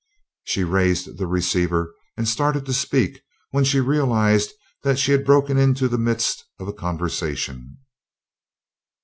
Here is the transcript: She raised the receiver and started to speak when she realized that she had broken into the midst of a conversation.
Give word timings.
She 0.45 0.63
raised 0.63 1.19
the 1.19 1.27
receiver 1.27 1.93
and 2.17 2.27
started 2.27 2.65
to 2.65 2.73
speak 2.73 3.21
when 3.51 3.63
she 3.63 3.79
realized 3.79 4.51
that 4.81 4.97
she 4.97 5.11
had 5.11 5.23
broken 5.23 5.59
into 5.59 5.87
the 5.87 5.99
midst 5.99 6.43
of 6.59 6.67
a 6.67 6.73
conversation. 6.73 7.77